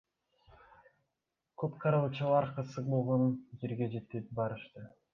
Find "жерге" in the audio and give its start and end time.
3.63-3.95